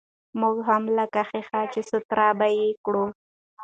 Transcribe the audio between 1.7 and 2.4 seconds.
چې سوتره